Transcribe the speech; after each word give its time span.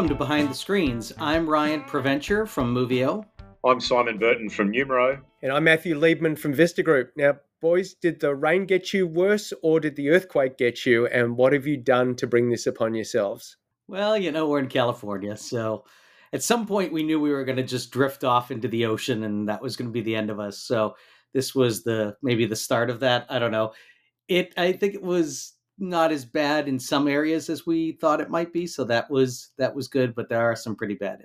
Welcome 0.00 0.16
to 0.16 0.24
Behind 0.24 0.48
the 0.48 0.54
Screens. 0.54 1.12
I'm 1.18 1.46
Ryan 1.46 1.82
Preventure 1.82 2.46
from 2.48 2.74
Movio. 2.74 3.26
I'm 3.66 3.80
Simon 3.80 4.16
Burton 4.16 4.48
from 4.48 4.70
Numero. 4.70 5.20
And 5.42 5.52
I'm 5.52 5.64
Matthew 5.64 5.94
Liebman 5.94 6.38
from 6.38 6.54
Vista 6.54 6.82
Group. 6.82 7.12
Now, 7.16 7.36
boys, 7.60 7.92
did 7.92 8.18
the 8.18 8.34
rain 8.34 8.64
get 8.64 8.94
you 8.94 9.06
worse 9.06 9.52
or 9.62 9.78
did 9.78 9.96
the 9.96 10.08
earthquake 10.08 10.56
get 10.56 10.86
you? 10.86 11.06
And 11.08 11.36
what 11.36 11.52
have 11.52 11.66
you 11.66 11.76
done 11.76 12.16
to 12.16 12.26
bring 12.26 12.48
this 12.48 12.66
upon 12.66 12.94
yourselves? 12.94 13.58
Well, 13.88 14.16
you 14.16 14.32
know, 14.32 14.48
we're 14.48 14.60
in 14.60 14.68
California, 14.68 15.36
so 15.36 15.84
at 16.32 16.42
some 16.42 16.66
point 16.66 16.94
we 16.94 17.02
knew 17.02 17.20
we 17.20 17.32
were 17.32 17.44
going 17.44 17.58
to 17.58 17.62
just 17.62 17.90
drift 17.90 18.24
off 18.24 18.50
into 18.50 18.68
the 18.68 18.86
ocean 18.86 19.24
and 19.24 19.50
that 19.50 19.60
was 19.60 19.76
going 19.76 19.90
to 19.90 19.92
be 19.92 20.00
the 20.00 20.16
end 20.16 20.30
of 20.30 20.40
us. 20.40 20.56
So 20.56 20.96
this 21.34 21.54
was 21.54 21.84
the 21.84 22.16
maybe 22.22 22.46
the 22.46 22.56
start 22.56 22.88
of 22.88 23.00
that. 23.00 23.26
I 23.28 23.38
don't 23.38 23.52
know. 23.52 23.74
It 24.28 24.54
I 24.56 24.72
think 24.72 24.94
it 24.94 25.02
was 25.02 25.52
not 25.80 26.12
as 26.12 26.24
bad 26.24 26.68
in 26.68 26.78
some 26.78 27.08
areas 27.08 27.48
as 27.48 27.66
we 27.66 27.92
thought 27.92 28.20
it 28.20 28.30
might 28.30 28.52
be. 28.52 28.66
So 28.66 28.84
that 28.84 29.10
was 29.10 29.50
that 29.58 29.74
was 29.74 29.88
good, 29.88 30.14
but 30.14 30.28
there 30.28 30.40
are 30.40 30.56
some 30.56 30.76
pretty 30.76 30.94
bad. 30.94 31.24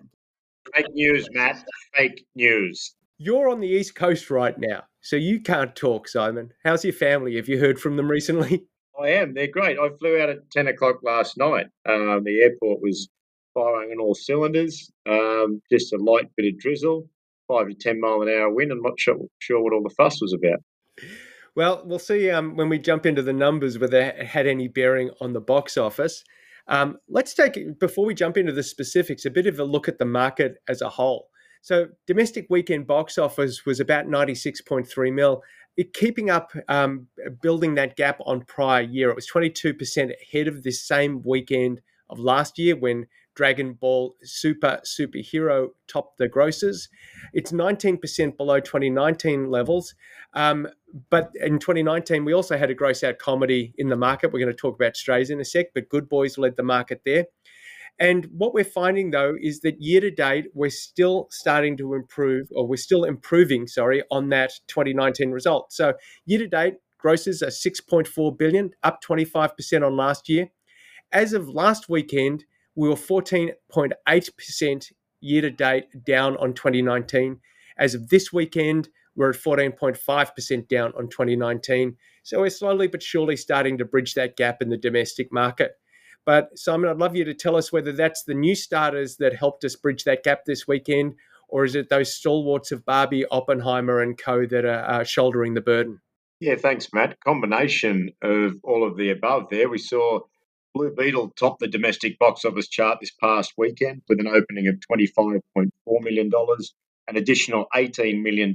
Fake 0.73 0.93
news, 0.93 1.27
Matt. 1.31 1.63
Fake 1.93 2.25
news. 2.35 2.95
You're 3.17 3.49
on 3.49 3.59
the 3.59 3.67
East 3.67 3.95
Coast 3.95 4.29
right 4.29 4.57
now, 4.57 4.83
so 5.01 5.15
you 5.15 5.39
can't 5.39 5.75
talk, 5.75 6.07
Simon. 6.07 6.51
How's 6.63 6.83
your 6.83 6.93
family? 6.93 7.35
Have 7.35 7.47
you 7.47 7.59
heard 7.59 7.79
from 7.79 7.95
them 7.95 8.07
recently? 8.11 8.65
I 8.99 9.09
am. 9.09 9.33
They're 9.33 9.47
great. 9.47 9.77
I 9.77 9.89
flew 9.99 10.19
out 10.19 10.29
at 10.29 10.49
10 10.51 10.67
o'clock 10.67 10.97
last 11.03 11.37
night. 11.37 11.67
Um, 11.87 12.23
the 12.23 12.41
airport 12.41 12.81
was 12.81 13.09
firing 13.53 13.91
on 13.91 13.99
all 13.99 14.15
cylinders, 14.15 14.91
um, 15.05 15.61
just 15.71 15.93
a 15.93 15.97
light 15.97 16.29
bit 16.35 16.53
of 16.53 16.59
drizzle, 16.59 17.07
five 17.47 17.67
to 17.67 17.73
10 17.73 17.99
mile 17.99 18.21
an 18.21 18.29
hour 18.29 18.49
wind. 18.49 18.71
I'm 18.71 18.81
not 18.81 18.99
sure, 18.99 19.17
sure 19.39 19.61
what 19.61 19.73
all 19.73 19.83
the 19.83 19.95
fuss 19.95 20.21
was 20.21 20.33
about. 20.33 20.59
Well, 21.55 21.83
we'll 21.85 21.99
see 21.99 22.29
um, 22.29 22.55
when 22.57 22.67
we 22.67 22.77
jump 22.79 23.05
into 23.05 23.21
the 23.21 23.33
numbers 23.33 23.79
whether 23.79 23.99
it 23.99 24.27
had 24.27 24.45
any 24.45 24.67
bearing 24.67 25.11
on 25.21 25.31
the 25.31 25.39
box 25.39 25.77
office. 25.77 26.23
Um, 26.67 26.97
let's 27.07 27.33
take, 27.33 27.79
before 27.79 28.05
we 28.05 28.13
jump 28.13 28.37
into 28.37 28.51
the 28.51 28.63
specifics, 28.63 29.25
a 29.25 29.29
bit 29.29 29.47
of 29.47 29.59
a 29.59 29.63
look 29.63 29.87
at 29.87 29.97
the 29.97 30.05
market 30.05 30.57
as 30.67 30.81
a 30.81 30.89
whole. 30.89 31.29
So, 31.61 31.87
domestic 32.05 32.47
weekend 32.49 32.85
box 32.87 33.17
office 33.17 33.65
was 33.65 33.79
about 33.79 34.05
96.3 34.05 35.13
mil, 35.13 35.41
it, 35.77 35.93
keeping 35.93 36.29
up, 36.29 36.51
um, 36.67 37.07
building 37.41 37.75
that 37.75 37.95
gap 37.95 38.19
on 38.25 38.41
prior 38.41 38.81
year. 38.81 39.09
It 39.09 39.15
was 39.15 39.27
22% 39.27 40.13
ahead 40.21 40.47
of 40.47 40.63
this 40.63 40.85
same 40.85 41.21
weekend 41.23 41.81
of 42.09 42.19
last 42.19 42.59
year 42.59 42.75
when 42.75 43.07
Dragon 43.35 43.73
Ball 43.73 44.15
Super 44.23 44.81
Superhero 44.85 45.69
topped 45.87 46.17
the 46.17 46.27
grosses. 46.27 46.89
It's 47.33 47.51
19% 47.51 48.37
below 48.37 48.59
2019 48.59 49.49
levels. 49.49 49.93
Um, 50.33 50.67
but 51.09 51.31
in 51.35 51.59
2019, 51.59 52.25
we 52.25 52.33
also 52.33 52.57
had 52.57 52.69
a 52.69 52.73
gross 52.73 53.03
out 53.03 53.19
comedy 53.19 53.73
in 53.77 53.89
the 53.89 53.97
market. 53.97 54.31
We're 54.31 54.39
going 54.39 54.51
to 54.51 54.57
talk 54.57 54.75
about 54.75 54.95
Strays 54.95 55.29
in 55.29 55.41
a 55.41 55.45
sec, 55.45 55.67
but 55.73 55.89
Good 55.89 56.07
Boys 56.07 56.37
led 56.37 56.55
the 56.55 56.63
market 56.63 57.01
there. 57.05 57.25
And 57.99 58.27
what 58.37 58.53
we're 58.53 58.65
finding 58.65 59.11
though 59.11 59.35
is 59.41 59.61
that 59.61 59.81
year 59.81 60.01
to 60.01 60.11
date, 60.11 60.47
we're 60.53 60.69
still 60.69 61.27
starting 61.31 61.77
to 61.77 61.93
improve, 61.93 62.47
or 62.53 62.67
we're 62.67 62.75
still 62.77 63.05
improving, 63.05 63.67
sorry, 63.67 64.03
on 64.11 64.29
that 64.29 64.51
2019 64.67 65.31
result. 65.31 65.71
So 65.71 65.93
year 66.25 66.39
to 66.39 66.47
date, 66.47 66.75
grosses 66.97 67.41
are 67.41 67.47
6.4 67.47 68.37
billion, 68.37 68.71
up 68.83 69.01
25% 69.01 69.85
on 69.85 69.95
last 69.95 70.27
year. 70.27 70.49
As 71.11 71.31
of 71.33 71.47
last 71.47 71.87
weekend, 71.87 72.43
we 72.75 72.89
were 72.89 72.95
14.8% 72.95 74.91
year 75.21 75.41
to 75.41 75.49
date 75.49 75.85
down 76.05 76.37
on 76.37 76.53
2019. 76.53 77.39
As 77.77 77.93
of 77.93 78.09
this 78.09 78.31
weekend, 78.31 78.89
we're 79.15 79.29
at 79.31 79.37
14.5% 79.37 80.67
down 80.67 80.93
on 80.97 81.09
2019. 81.09 81.95
So 82.23 82.41
we're 82.41 82.49
slowly 82.49 82.87
but 82.87 83.01
surely 83.03 83.37
starting 83.37 83.77
to 83.77 83.85
bridge 83.85 84.13
that 84.15 84.35
gap 84.35 84.61
in 84.61 84.69
the 84.69 84.77
domestic 84.77 85.31
market. 85.31 85.71
But 86.25 86.57
Simon, 86.57 86.89
I'd 86.89 86.97
love 86.97 87.15
you 87.15 87.23
to 87.25 87.33
tell 87.33 87.55
us 87.55 87.71
whether 87.71 87.91
that's 87.91 88.23
the 88.23 88.33
new 88.33 88.55
starters 88.55 89.17
that 89.17 89.35
helped 89.35 89.63
us 89.63 89.75
bridge 89.75 90.03
that 90.05 90.23
gap 90.23 90.45
this 90.45 90.67
weekend, 90.67 91.13
or 91.47 91.63
is 91.63 91.75
it 91.75 91.89
those 91.89 92.13
stalwarts 92.15 92.71
of 92.71 92.83
Barbie, 92.83 93.25
Oppenheimer, 93.27 94.01
and 94.01 94.17
co 94.17 94.45
that 94.47 94.65
are 94.65 95.01
uh, 95.01 95.03
shouldering 95.03 95.53
the 95.53 95.61
burden? 95.61 96.01
Yeah, 96.39 96.55
thanks, 96.55 96.91
Matt. 96.91 97.19
Combination 97.19 98.09
of 98.21 98.55
all 98.63 98.85
of 98.85 98.97
the 98.97 99.11
above 99.11 99.49
there. 99.51 99.69
We 99.69 99.77
saw 99.77 100.21
Blue 100.75 100.91
Beetle 100.91 101.31
topped 101.39 101.61
the 101.61 101.69
domestic 101.69 102.19
box 102.19 102.43
office 102.43 102.67
chart 102.67 102.97
this 102.99 103.11
past 103.11 103.53
weekend 103.57 104.01
with 104.09 104.19
an 104.19 104.27
opening 104.27 104.67
of 104.67 104.75
$25.4 104.91 105.69
million, 106.01 106.29
an 107.07 107.15
additional 107.15 107.67
$18 107.73 108.21
million 108.21 108.53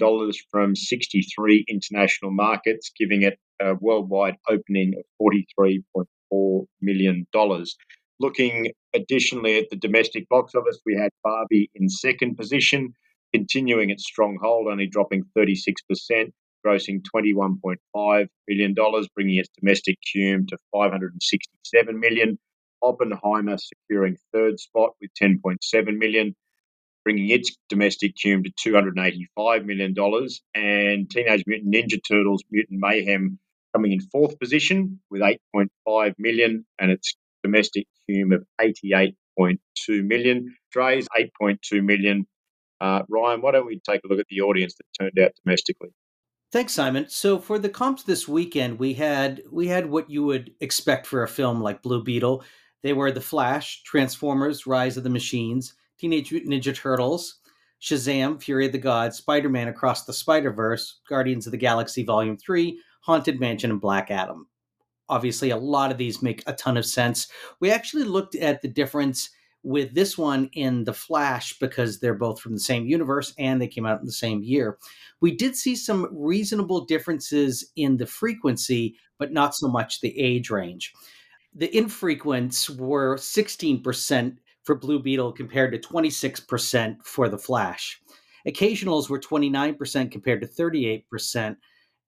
from 0.50 0.76
63 0.76 1.64
international 1.66 2.31
markets, 2.31 2.91
giving 2.94 3.22
it 3.22 3.38
a 3.58 3.75
worldwide 3.75 4.36
opening 4.50 4.92
of 4.98 5.32
$43.4 5.58 6.66
million. 6.82 7.26
Looking 8.20 8.72
additionally 8.92 9.58
at 9.58 9.70
the 9.70 9.76
domestic 9.76 10.28
box 10.28 10.54
office, 10.54 10.78
we 10.84 10.97
had 10.97 11.12
Barbie 11.25 11.70
in 11.75 11.88
second 11.88 12.37
position, 12.37 12.92
continuing 13.32 13.88
its 13.88 14.04
strong 14.04 14.38
hold, 14.42 14.66
only 14.70 14.88
dropping 14.88 15.25
36% 15.34 15.75
grossing 16.65 17.03
$21.5 17.15 18.28
million, 18.48 18.75
bringing 19.15 19.37
its 19.37 19.48
domestic 19.59 19.98
cume 20.15 20.47
to 20.48 20.56
$567 20.75 21.10
million. 21.98 22.38
Oppenheimer 22.82 23.59
securing 23.59 24.16
third 24.32 24.59
spot 24.59 24.91
with 25.00 25.10
$10.7 25.20 25.99
million, 25.99 26.34
bringing 27.04 27.28
its 27.28 27.56
domestic 27.69 28.15
cume 28.16 28.44
to 28.44 28.70
$285 28.70 29.65
million. 29.66 29.94
And 30.54 31.10
Teenage 31.10 31.44
Mutant 31.47 31.75
Ninja 31.75 32.00
Turtles 32.06 32.43
Mutant 32.50 32.81
Mayhem 32.81 33.38
coming 33.75 33.93
in 33.93 34.00
fourth 34.00 34.38
position 34.38 35.00
with 35.10 35.22
8.5 35.22 36.15
million 36.19 36.65
and 36.78 36.91
its 36.91 37.16
domestic 37.43 37.87
cume 38.09 38.32
of 38.34 38.44
88.2 38.60 40.04
million. 40.04 40.54
Strays 40.70 41.06
8.2 41.41 41.84
million. 41.84 42.26
Uh, 42.81 43.03
Ryan, 43.09 43.43
why 43.43 43.53
don't 43.53 43.66
we 43.66 43.81
take 43.81 44.00
a 44.04 44.09
look 44.09 44.20
at 44.20 44.26
the 44.31 44.41
audience 44.41 44.75
that 44.76 45.04
turned 45.04 45.19
out 45.19 45.32
domestically? 45.44 45.91
Thanks, 46.53 46.72
Simon. 46.72 47.06
So 47.09 47.38
for 47.38 47.61
the 47.61 47.69
comps 47.69 48.03
this 48.03 48.27
weekend, 48.27 48.77
we 48.81 48.93
had 48.93 49.41
we 49.53 49.69
had 49.69 49.87
what 49.88 50.11
you 50.11 50.25
would 50.25 50.53
expect 50.61 51.06
for 51.06 51.22
a 51.22 51.28
film 51.28 51.61
like 51.61 51.81
Blue 51.81 52.03
Beetle. 52.03 52.43
They 52.83 52.93
were 52.93 53.12
The 53.12 53.21
Flash, 53.21 53.84
Transformers: 53.84 54.66
Rise 54.66 54.97
of 54.97 55.05
the 55.05 55.11
Machines, 55.11 55.75
Teenage 55.97 56.33
Mutant 56.33 56.53
Ninja 56.53 56.75
Turtles, 56.75 57.37
Shazam: 57.81 58.43
Fury 58.43 58.66
of 58.66 58.72
the 58.72 58.78
Gods, 58.78 59.19
Spider-Man: 59.19 59.69
Across 59.69 60.06
the 60.06 60.12
Spider-Verse, 60.12 61.03
Guardians 61.09 61.47
of 61.47 61.53
the 61.53 61.56
Galaxy 61.56 62.03
Volume 62.03 62.37
3, 62.37 62.81
Haunted 63.03 63.38
Mansion, 63.38 63.71
and 63.71 63.81
Black 63.81 64.11
Adam. 64.11 64.49
Obviously, 65.09 65.50
a 65.50 65.56
lot 65.56 65.93
of 65.93 65.99
these 65.99 66.21
make 66.21 66.43
a 66.49 66.53
ton 66.53 66.77
of 66.77 66.84
sense. 66.84 67.28
We 67.61 67.71
actually 67.71 68.05
looked 68.05 68.34
at 68.34 68.61
the 68.61 68.69
difference 68.69 69.31
with 69.62 69.94
this 69.94 70.16
one 70.16 70.48
in 70.53 70.84
The 70.84 70.94
Flash 70.94 71.59
because 71.59 72.00
they're 72.00 72.15
both 72.15 72.41
from 72.41 72.53
the 72.53 72.60
same 72.60 72.87
universe 72.87 73.34
and 73.38 73.60
they 73.60 73.69
came 73.69 73.87
out 73.87 74.00
in 74.00 74.06
the 74.06 74.12
same 74.12 74.43
year. 74.43 74.78
We 75.21 75.37
did 75.37 75.56
see 75.56 75.76
some 75.76 76.09
reasonable 76.12 76.84
differences 76.87 77.70
in 77.76 77.97
the 77.97 78.06
frequency, 78.06 78.97
but 79.19 79.32
not 79.32 79.54
so 79.54 79.69
much 79.69 80.00
the 80.00 80.19
age 80.19 80.50
range. 80.50 80.93
The 81.54 81.75
infrequents 81.76 82.70
were 82.70 83.16
16% 83.16 84.37
for 84.62 84.75
Blue 84.75 85.00
Beetle 85.03 85.32
compared 85.32 85.72
to 85.72 85.78
26% 85.78 87.04
for 87.04 87.28
The 87.28 87.38
Flash. 87.38 88.00
Occasionals 88.47 89.10
were 89.10 89.20
29% 89.20 90.10
compared 90.10 90.41
to 90.41 90.47
38%. 90.47 91.56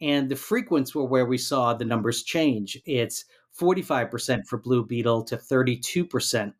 And 0.01 0.29
the 0.29 0.37
frequents 0.37 0.95
were 0.95 1.05
where 1.05 1.27
we 1.27 1.39
saw 1.39 1.75
the 1.75 1.85
numbers 1.85 2.25
change. 2.25 2.81
It's 2.87 3.25
45% 3.61 4.47
for 4.47 4.59
Blue 4.59 4.85
Beetle 4.85 5.25
to 5.25 5.37
32% 5.37 6.53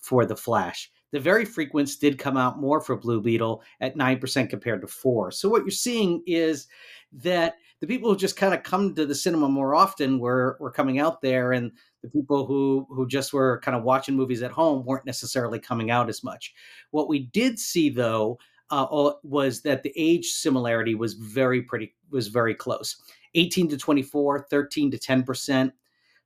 for 0.00 0.26
the 0.26 0.36
Flash. 0.36 0.90
The 1.12 1.20
very 1.20 1.44
frequents 1.44 1.96
did 1.96 2.18
come 2.18 2.36
out 2.36 2.60
more 2.60 2.80
for 2.80 2.96
Blue 2.96 3.20
Beetle 3.20 3.62
at 3.80 3.96
9% 3.96 4.48
compared 4.48 4.80
to 4.80 4.86
4. 4.86 5.32
So 5.32 5.48
what 5.48 5.62
you're 5.62 5.70
seeing 5.70 6.22
is 6.26 6.68
that 7.12 7.56
the 7.80 7.86
people 7.86 8.10
who 8.10 8.16
just 8.16 8.36
kind 8.36 8.54
of 8.54 8.62
come 8.62 8.94
to 8.94 9.06
the 9.06 9.14
cinema 9.14 9.48
more 9.48 9.74
often 9.74 10.18
were 10.18 10.56
were 10.60 10.70
coming 10.70 10.98
out 10.98 11.22
there 11.22 11.52
and 11.52 11.72
the 12.02 12.08
people 12.08 12.46
who 12.46 12.86
who 12.90 13.06
just 13.06 13.32
were 13.32 13.60
kind 13.60 13.76
of 13.76 13.82
watching 13.82 14.14
movies 14.14 14.42
at 14.42 14.52
home 14.52 14.84
weren't 14.84 15.06
necessarily 15.06 15.58
coming 15.58 15.90
out 15.90 16.08
as 16.08 16.22
much. 16.22 16.54
What 16.90 17.08
we 17.08 17.20
did 17.20 17.58
see 17.58 17.88
though 17.88 18.38
uh, 18.70 19.12
was 19.22 19.62
that 19.62 19.82
the 19.82 19.92
age 19.96 20.26
similarity 20.26 20.94
was 20.94 21.14
very 21.14 21.62
pretty 21.62 21.94
was 22.10 22.28
very 22.28 22.54
close. 22.54 22.96
18 23.34 23.68
to 23.68 23.76
24, 23.76 24.46
13 24.50 24.90
to 24.90 24.98
10%, 24.98 25.72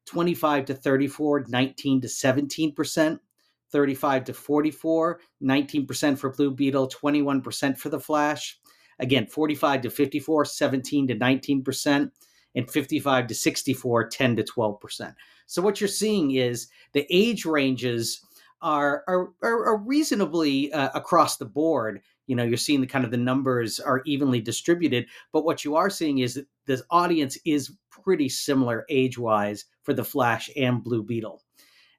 25 0.07 0.65
to 0.65 0.75
34, 0.75 1.45
19 1.49 2.01
to 2.01 2.09
17%. 2.09 3.19
35 3.71 4.25
to 4.25 4.35
44, 4.35 5.21
19% 5.43 6.19
for 6.19 6.31
Blue 6.31 6.51
Beetle, 6.51 6.89
21% 6.89 7.79
for 7.79 7.89
the 7.89 8.01
Flash. 8.01 8.59
Again, 8.99 9.27
45 9.27 9.83
to 9.83 9.91
54, 9.91 10.45
17 10.45 11.09
to 11.09 11.15
19%, 11.17 12.11
and 12.55 12.71
55 12.71 13.27
to 13.27 13.35
64, 13.35 14.09
10 14.09 14.37
to 14.37 14.43
12%. 14.45 15.15
So 15.47 15.63
what 15.63 15.81
you're 15.81 15.89
seeing 15.89 16.33
is 16.33 16.69
the 16.93 17.07
age 17.11 17.45
ranges 17.45 18.25
are 18.63 19.05
are, 19.07 19.33
are 19.43 19.77
reasonably 19.77 20.73
uh, 20.73 20.91
across 20.95 21.37
the 21.37 21.45
board. 21.45 22.01
You 22.27 22.37
know, 22.37 22.45
you're 22.45 22.57
seeing 22.57 22.81
the 22.81 22.87
kind 22.87 23.05
of 23.05 23.11
the 23.11 23.19
numbers 23.19 23.79
are 23.79 24.03
evenly 24.07 24.41
distributed, 24.41 25.07
but 25.33 25.45
what 25.45 25.65
you 25.65 25.77
are 25.77 25.91
seeing 25.91 26.19
is 26.19 26.35
that 26.35 26.47
this 26.67 26.83
audience 26.91 27.37
is 27.45 27.73
pretty 27.91 28.31
similar 28.31 28.87
age 28.89 29.19
wise 29.19 29.67
for 29.83 29.93
the 29.93 30.05
Flash 30.05 30.49
and 30.57 30.83
Blue 30.83 31.03
Beetle 31.03 31.43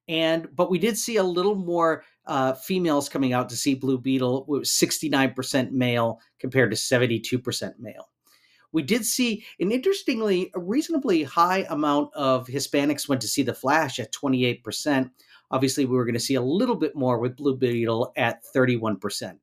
and 0.07 0.47
but 0.55 0.69
we 0.69 0.79
did 0.79 0.97
see 0.97 1.17
a 1.17 1.23
little 1.23 1.55
more 1.55 2.03
uh, 2.25 2.53
females 2.53 3.09
coming 3.09 3.33
out 3.33 3.49
to 3.49 3.55
see 3.55 3.75
Blue 3.75 3.97
Beetle. 3.97 4.41
It 4.41 4.47
was 4.47 4.69
69% 4.69 5.71
male 5.71 6.19
compared 6.39 6.71
to 6.71 6.77
72% 6.77 7.73
male. 7.79 8.09
We 8.71 8.83
did 8.83 9.05
see 9.05 9.45
an 9.59 9.71
interestingly, 9.71 10.51
a 10.53 10.59
reasonably 10.59 11.23
high 11.23 11.65
amount 11.69 12.09
of 12.13 12.47
Hispanics 12.47 13.07
went 13.07 13.21
to 13.21 13.27
see 13.27 13.41
The 13.41 13.53
Flash 13.53 13.99
at 13.99 14.11
28%. 14.11 15.09
Obviously, 15.51 15.85
we 15.85 15.95
were 15.95 16.03
going 16.03 16.15
to 16.15 16.19
see 16.19 16.35
a 16.35 16.41
little 16.41 16.75
bit 16.75 16.95
more 16.95 17.17
with 17.19 17.37
Blue 17.37 17.55
Beetle 17.55 18.11
at 18.17 18.43
31%. 18.53 19.37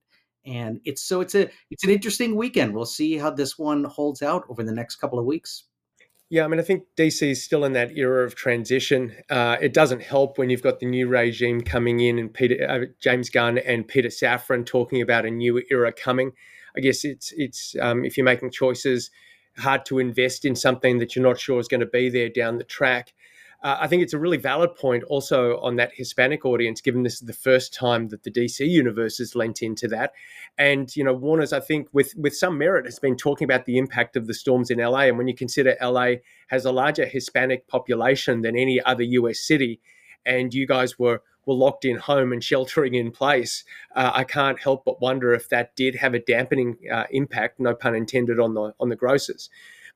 And 0.45 0.81
it's 0.85 1.03
so 1.03 1.21
it's 1.21 1.37
a 1.37 1.49
it's 1.71 1.85
an 1.85 1.91
interesting 1.91 2.37
weekend. 2.37 2.75
We'll 2.75 2.85
see 2.85 3.17
how 3.17 3.31
this 3.31 3.57
one 3.57 3.85
holds 3.85 4.23
out 4.23 4.45
over 4.49 4.65
the 4.65 4.73
next 4.73 4.97
couple 4.97 5.19
of 5.19 5.25
weeks. 5.25 5.65
Yeah, 6.33 6.47
I 6.47 6.49
mean, 6.49 6.61
I 6.61 6.63
think 6.63 6.85
DC 6.97 7.31
is 7.33 7.45
still 7.45 7.63
in 7.67 7.75
that 7.75 7.95
era 7.95 8.25
of 8.25 8.35
transition. 8.35 9.15
Uh, 9.29 9.59
it 9.61 9.75
doesn't 9.75 10.01
help 10.01 10.39
when 10.39 10.49
you've 10.49 10.63
got 10.63 10.81
the 10.81 10.87
new 10.87 11.07
regime 11.07 11.61
coming 11.61 12.01
in 12.01 12.19
and 12.19 12.33
Peter 12.33 12.67
uh, 12.67 12.87
James 13.01 13.29
Gunn 13.29 13.59
and 13.59 13.87
Peter 13.87 14.09
Safran 14.09 14.65
talking 14.65 15.03
about 15.03 15.27
a 15.27 15.31
new 15.31 15.63
era 15.71 15.93
coming. 15.93 16.33
I 16.75 16.81
guess 16.81 17.05
it's 17.05 17.35
it's 17.37 17.77
um, 17.83 18.07
if 18.07 18.17
you're 18.17 18.25
making 18.25 18.51
choices, 18.51 19.11
hard 19.59 19.85
to 19.85 19.99
invest 19.99 20.47
in 20.47 20.57
something 20.57 21.01
that 21.01 21.15
you're 21.15 21.23
not 21.23 21.39
sure 21.39 21.61
is 21.61 21.69
going 21.69 21.81
to 21.81 21.87
be 21.87 22.09
there 22.09 22.31
down 22.31 22.57
the 22.57 22.65
track 22.65 23.13
uh, 23.63 23.79
I 23.81 23.87
think 23.87 24.03
it's 24.03 24.13
a 24.13 24.19
really 24.19 24.39
valid 24.39 24.75
point 24.75 25.05
also 25.05 25.59
on 25.61 25.77
that 25.77 25.93
Hispanic 25.95 26.45
audience, 26.45 26.81
given 26.81 27.05
this 27.05 27.15
is 27.15 27.21
the 27.21 27.33
first 27.33 27.73
time 27.73 28.09
that 28.09 28.25
the 28.25 28.31
DC 28.31 28.69
universe 28.69 29.19
has 29.19 29.37
lent 29.37 29.63
into 29.63 29.87
that. 29.89 30.13
And, 30.59 30.95
you 30.97 31.05
know, 31.05 31.15
Warner's, 31.15 31.53
I 31.53 31.61
think, 31.61 31.89
with, 31.93 32.13
with 32.17 32.37
some 32.37 32.59
merit, 32.59 32.87
has 32.87 32.99
been 32.99 33.17
talking 33.17 33.45
about 33.45 33.65
the 33.65 33.79
impact 33.79 34.17
of 34.17 34.27
the 34.27 34.35
storms 34.35 34.71
in 34.71 34.79
LA. 34.79 35.03
And 35.03 35.17
when 35.17 35.29
you 35.29 35.35
consider 35.35 35.77
LA 35.81 36.15
has 36.49 36.65
a 36.65 36.73
larger 36.73 37.07
Hispanic 37.07 37.69
population 37.69 38.43
than 38.43 38.57
any 38.57 38.81
other 38.83 39.05
US 39.05 39.39
city, 39.39 39.81
and 40.27 40.53
you 40.53 40.67
guys 40.67 40.99
were 40.99 41.23
were 41.45 41.55
locked 41.55 41.85
in 41.85 41.97
home 41.97 42.33
and 42.33 42.43
sheltering 42.43 42.95
in 42.95 43.11
place, 43.11 43.65
uh, 43.97 44.13
I 44.15 44.23
can't 44.23 44.61
help 44.61 44.85
but 44.85 45.01
wonder 45.01 45.35
if 45.35 45.49
that 45.49 45.75
did 45.75 45.97
have 45.97 46.15
a 46.15 46.21
dampening 46.21 46.77
uh, 46.89 47.05
impact, 47.11 47.59
no 47.59 47.75
pun 47.75 47.97
intended, 47.97 48.39
on 48.39 48.55
the 48.55 48.75
on 48.79 48.89
the 48.89 48.97
grosses. 48.97 49.51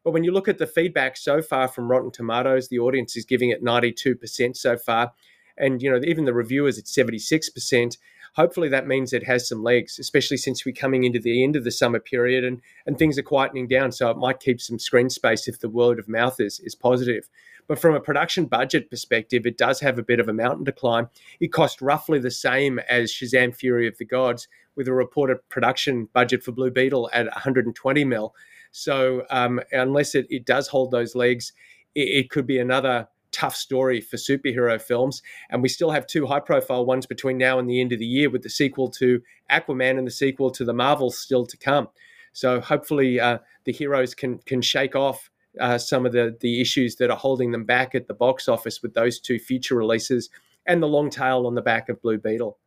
But 0.06 0.12
when 0.12 0.22
you 0.22 0.30
look 0.30 0.46
at 0.46 0.58
the 0.58 0.68
feedback 0.68 1.16
so 1.16 1.42
far 1.42 1.66
from 1.66 1.90
Rotten 1.90 2.12
Tomatoes, 2.12 2.68
the 2.68 2.78
audience 2.78 3.16
is 3.16 3.24
giving 3.24 3.50
it 3.50 3.64
92% 3.64 4.56
so 4.56 4.76
far. 4.76 5.12
And, 5.58 5.82
you 5.82 5.90
know, 5.90 6.00
even 6.04 6.26
the 6.26 6.32
reviewers 6.32 6.78
it's 6.78 6.96
76%. 6.96 7.98
Hopefully 8.36 8.68
that 8.68 8.86
means 8.86 9.12
it 9.12 9.24
has 9.24 9.48
some 9.48 9.64
legs, 9.64 9.98
especially 9.98 10.36
since 10.36 10.64
we're 10.64 10.76
coming 10.76 11.02
into 11.02 11.18
the 11.18 11.42
end 11.42 11.56
of 11.56 11.64
the 11.64 11.72
summer 11.72 11.98
period 11.98 12.44
and, 12.44 12.62
and 12.86 12.96
things 12.96 13.18
are 13.18 13.24
quietening 13.24 13.68
down. 13.68 13.90
So 13.90 14.08
it 14.08 14.16
might 14.16 14.38
keep 14.38 14.60
some 14.60 14.78
screen 14.78 15.10
space 15.10 15.48
if 15.48 15.58
the 15.58 15.68
word 15.68 15.98
of 15.98 16.08
mouth 16.08 16.38
is, 16.38 16.60
is 16.60 16.76
positive. 16.76 17.28
But 17.66 17.80
from 17.80 17.96
a 17.96 18.00
production 18.00 18.46
budget 18.46 18.88
perspective, 18.90 19.44
it 19.44 19.58
does 19.58 19.80
have 19.80 19.98
a 19.98 20.04
bit 20.04 20.20
of 20.20 20.28
a 20.28 20.32
mountain 20.32 20.66
to 20.66 20.72
climb. 20.72 21.08
It 21.40 21.48
cost 21.48 21.82
roughly 21.82 22.20
the 22.20 22.30
same 22.30 22.78
as 22.88 23.10
Shazam 23.10 23.56
Fury 23.56 23.88
of 23.88 23.98
the 23.98 24.04
Gods, 24.04 24.46
with 24.76 24.86
a 24.86 24.92
reported 24.92 25.38
production 25.48 26.08
budget 26.12 26.44
for 26.44 26.52
Blue 26.52 26.70
Beetle 26.70 27.10
at 27.12 27.24
120 27.24 28.04
mil. 28.04 28.34
So 28.76 29.22
um, 29.30 29.58
unless 29.72 30.14
it, 30.14 30.26
it 30.28 30.44
does 30.44 30.68
hold 30.68 30.90
those 30.90 31.14
legs, 31.14 31.54
it, 31.94 32.08
it 32.08 32.30
could 32.30 32.46
be 32.46 32.58
another 32.58 33.08
tough 33.32 33.56
story 33.56 34.02
for 34.02 34.18
superhero 34.18 34.80
films. 34.80 35.22
And 35.48 35.62
we 35.62 35.70
still 35.70 35.90
have 35.92 36.06
two 36.06 36.26
high 36.26 36.40
profile 36.40 36.84
ones 36.84 37.06
between 37.06 37.38
now 37.38 37.58
and 37.58 37.70
the 37.70 37.80
end 37.80 37.94
of 37.94 38.00
the 38.00 38.06
year 38.06 38.28
with 38.28 38.42
the 38.42 38.50
sequel 38.50 38.90
to 38.90 39.22
Aquaman 39.50 39.96
and 39.96 40.06
the 40.06 40.10
sequel 40.10 40.50
to 40.50 40.62
the 40.62 40.74
Marvels 40.74 41.16
still 41.16 41.46
to 41.46 41.56
come. 41.56 41.88
So 42.34 42.60
hopefully 42.60 43.18
uh, 43.18 43.38
the 43.64 43.72
heroes 43.72 44.14
can 44.14 44.40
can 44.40 44.60
shake 44.60 44.94
off 44.94 45.30
uh, 45.58 45.78
some 45.78 46.04
of 46.04 46.12
the 46.12 46.36
the 46.40 46.60
issues 46.60 46.96
that 46.96 47.10
are 47.10 47.16
holding 47.16 47.52
them 47.52 47.64
back 47.64 47.94
at 47.94 48.08
the 48.08 48.14
box 48.14 48.46
office 48.46 48.82
with 48.82 48.92
those 48.92 49.18
two 49.18 49.38
future 49.38 49.76
releases 49.76 50.28
and 50.66 50.82
the 50.82 50.86
long 50.86 51.08
tail 51.08 51.46
on 51.46 51.54
the 51.54 51.62
back 51.62 51.88
of 51.88 52.02
Blue 52.02 52.18
Beetle. 52.18 52.58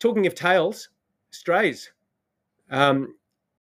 Talking 0.00 0.26
of 0.26 0.34
tails, 0.34 0.88
strays. 1.30 1.92
Um, 2.68 3.14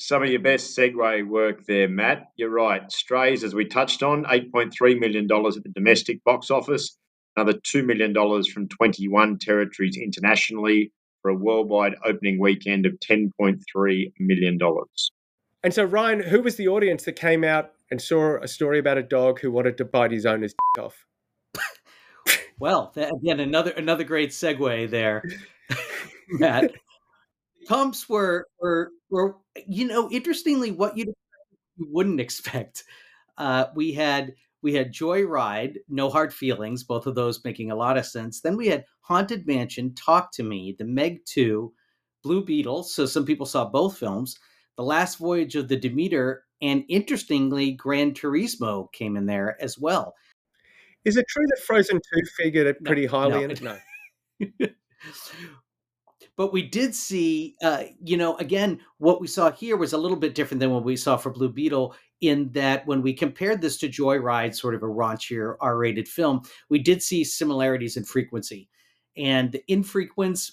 some 0.00 0.23
of 0.23 0.31
your 0.31 0.41
best 0.41 0.76
segue 0.76 1.29
work 1.29 1.67
there, 1.67 1.87
Matt. 1.87 2.31
You're 2.37 2.49
right. 2.49 2.91
Strays, 2.91 3.44
as 3.44 3.55
we 3.55 3.67
touched 3.67 4.02
on, 4.02 4.25
$8.3 4.25 4.99
million 4.99 5.25
at 5.25 5.62
the 5.62 5.73
domestic 5.75 6.25
box 6.25 6.50
office, 6.50 6.97
another 7.37 7.52
$2 7.52 7.85
million 7.85 8.14
from 8.44 8.67
21 8.69 9.38
territories 9.38 9.99
internationally 9.99 10.91
for 11.20 11.31
a 11.31 11.35
worldwide 11.35 11.97
opening 12.02 12.41
weekend 12.41 12.87
of 12.87 12.94
$10.3 12.94 14.12
million. 14.19 14.58
And 15.62 15.75
so, 15.75 15.85
Ryan, 15.85 16.20
who 16.20 16.41
was 16.41 16.56
the 16.56 16.69
audience 16.69 17.05
that 17.05 17.12
came 17.12 17.44
out 17.44 17.73
and 17.91 18.00
saw 18.00 18.38
a 18.43 18.49
story 18.49 18.79
about 18.79 18.97
a 18.97 19.02
dog 19.02 19.41
who 19.41 19.52
wanted 19.52 19.76
to 19.76 19.85
bite 19.85 20.12
his 20.12 20.25
owner's 20.25 20.55
off? 20.79 21.05
well, 22.58 22.91
again, 22.97 23.41
another 23.41 23.73
another 23.73 24.05
great 24.05 24.31
segue 24.31 24.88
there, 24.88 25.23
Matt. 26.31 26.73
Comps 27.69 28.09
were 28.09 28.47
were 28.61 28.91
were 29.11 29.37
you 29.67 29.87
know 29.87 30.11
interestingly 30.11 30.71
what 30.71 30.97
you 30.97 31.12
wouldn't 31.79 32.21
expect. 32.21 32.85
Uh, 33.39 33.67
we 33.75 33.93
had 33.93 34.35
we 34.62 34.75
had 34.75 34.93
Joyride, 34.93 35.77
No 35.89 36.11
Hard 36.11 36.33
Feelings, 36.33 36.85
both 36.85 37.07
of 37.07 37.15
those 37.15 37.45
making 37.45 37.71
a 37.71 37.77
lot 37.77 37.97
of 37.97 38.07
sense. 38.07 38.41
Then 38.41 38.57
we 38.57 38.69
had 38.69 38.85
Haunted 39.03 39.47
Mansion, 39.47 39.95
Talk 39.95 40.33
to 40.33 40.43
Me, 40.43 40.75
The 40.79 40.85
Meg 40.85 41.25
Two, 41.25 41.73
Blue 42.23 42.45
Beetle. 42.45 42.85
So 42.85 43.07
some 43.07 43.25
people 43.25 43.47
saw 43.47 43.65
both 43.65 43.99
films. 43.99 44.39
The 44.77 44.83
Last 44.85 45.19
Voyage 45.19 45.57
of 45.57 45.69
the 45.69 45.77
Demeter, 45.77 46.45
and 46.62 46.85
interestingly, 46.89 47.73
Gran 47.73 48.12
Turismo 48.12 48.91
came 48.93 49.17
in 49.17 49.27
there 49.27 49.57
as 49.62 49.79
well. 49.79 50.15
Is 51.05 51.17
it 51.17 51.27
true 51.29 51.47
that 51.47 51.62
Frozen 51.62 51.99
Two 51.99 52.23
figured 52.37 52.67
it 52.67 52.85
pretty 52.85 53.07
no, 53.07 53.11
highly? 53.11 53.47
No. 53.47 53.77
In, 54.41 54.57
no. 54.61 54.67
but 56.41 56.55
we 56.55 56.63
did 56.63 56.95
see 56.95 57.55
uh, 57.63 57.83
you 58.03 58.17
know 58.17 58.35
again 58.39 58.81
what 58.97 59.21
we 59.21 59.27
saw 59.27 59.51
here 59.51 59.77
was 59.77 59.93
a 59.93 59.99
little 59.99 60.17
bit 60.17 60.35
different 60.35 60.59
than 60.59 60.71
what 60.71 60.85
we 60.85 60.97
saw 60.97 61.19
for 61.19 61.29
blue 61.29 61.51
beetle 61.51 61.95
in 62.23 62.51
that 62.53 62.87
when 62.87 63.03
we 63.03 63.13
compared 63.13 63.61
this 63.61 63.77
to 63.77 63.91
joyride 63.91 64.55
sort 64.55 64.75
of 64.75 64.83
a 64.83 64.87
raunchier 64.87 65.57
r-rated 65.61 66.09
film 66.09 66.41
we 66.71 66.79
did 66.79 67.03
see 67.03 67.25
similarities 67.25 67.99
in 67.99 68.05
frequency. 68.05 68.71
And 69.19 69.53
the 69.53 69.63
infrequence 69.69 70.53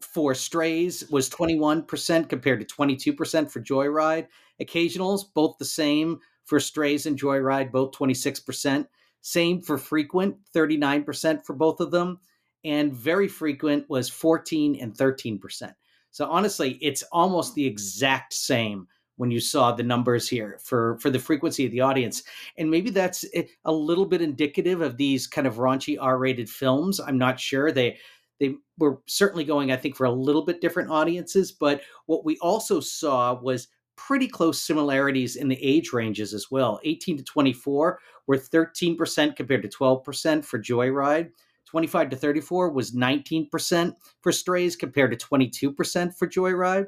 for 0.00 0.34
strays 0.34 1.08
was 1.12 1.30
21% 1.30 2.28
compared 2.28 2.68
to 2.68 2.74
22% 2.74 3.50
for 3.52 3.60
joyride. 3.60 4.26
Occasionals 4.60 5.22
both 5.32 5.58
the 5.58 5.64
same 5.64 6.18
for 6.44 6.58
strays 6.58 7.06
and 7.06 7.16
joyride 7.16 7.70
both 7.70 7.92
26% 7.92 8.84
same 9.20 9.60
for 9.60 9.78
frequent 9.78 10.38
39% 10.56 11.44
for 11.44 11.54
both 11.54 11.78
of 11.78 11.92
them 11.92 12.18
and 12.64 12.92
very 12.92 13.28
frequent 13.28 13.88
was 13.88 14.08
14 14.08 14.78
and 14.80 14.94
13%. 14.94 15.72
So 16.10 16.26
honestly, 16.26 16.78
it's 16.80 17.02
almost 17.12 17.54
the 17.54 17.66
exact 17.66 18.34
same 18.34 18.86
when 19.16 19.30
you 19.30 19.38
saw 19.38 19.70
the 19.70 19.82
numbers 19.82 20.28
here 20.28 20.58
for 20.62 20.98
for 20.98 21.10
the 21.10 21.18
frequency 21.18 21.66
of 21.66 21.72
the 21.72 21.82
audience. 21.82 22.22
And 22.56 22.70
maybe 22.70 22.90
that's 22.90 23.24
a 23.64 23.72
little 23.72 24.06
bit 24.06 24.22
indicative 24.22 24.80
of 24.80 24.96
these 24.96 25.26
kind 25.26 25.46
of 25.46 25.56
raunchy 25.56 25.98
R-rated 26.00 26.48
films. 26.48 26.98
I'm 27.00 27.18
not 27.18 27.38
sure. 27.38 27.70
They 27.70 27.98
they 28.38 28.54
were 28.78 29.00
certainly 29.06 29.44
going 29.44 29.70
I 29.70 29.76
think 29.76 29.94
for 29.94 30.06
a 30.06 30.10
little 30.10 30.42
bit 30.42 30.62
different 30.62 30.90
audiences, 30.90 31.52
but 31.52 31.82
what 32.06 32.24
we 32.24 32.38
also 32.38 32.80
saw 32.80 33.38
was 33.38 33.68
pretty 33.96 34.26
close 34.26 34.60
similarities 34.62 35.36
in 35.36 35.48
the 35.48 35.62
age 35.62 35.92
ranges 35.92 36.32
as 36.32 36.50
well. 36.50 36.80
18 36.84 37.18
to 37.18 37.24
24 37.24 37.98
were 38.26 38.38
13% 38.38 39.36
compared 39.36 39.62
to 39.62 39.68
12% 39.68 40.42
for 40.42 40.58
Joyride. 40.58 41.30
25 41.70 42.10
to 42.10 42.16
34 42.16 42.70
was 42.70 42.92
19% 42.92 43.94
for 44.22 44.32
strays 44.32 44.74
compared 44.74 45.16
to 45.16 45.26
22% 45.26 46.16
for 46.16 46.26
joyride 46.26 46.86